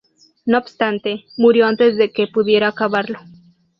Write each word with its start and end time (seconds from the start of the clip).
No 0.47 0.57
obstante, 0.57 1.25
murió 1.37 1.67
antes 1.67 1.95
de 1.95 2.11
que 2.11 2.25
pudiera 2.25 2.69
acabarlo. 2.69 3.19